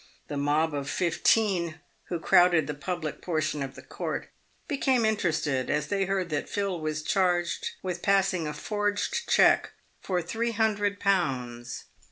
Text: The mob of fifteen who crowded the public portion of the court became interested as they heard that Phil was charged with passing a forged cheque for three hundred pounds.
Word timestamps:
The 0.29 0.35
mob 0.35 0.73
of 0.73 0.89
fifteen 0.89 1.79
who 2.05 2.19
crowded 2.19 2.65
the 2.65 2.73
public 2.73 3.21
portion 3.21 3.61
of 3.61 3.75
the 3.75 3.83
court 3.83 4.31
became 4.67 5.05
interested 5.05 5.69
as 5.69 5.89
they 5.89 6.05
heard 6.05 6.31
that 6.31 6.49
Phil 6.49 6.79
was 6.81 7.03
charged 7.03 7.73
with 7.83 8.01
passing 8.01 8.47
a 8.47 8.53
forged 8.55 9.29
cheque 9.29 9.69
for 10.01 10.19
three 10.23 10.53
hundred 10.53 10.99
pounds. 10.99 11.83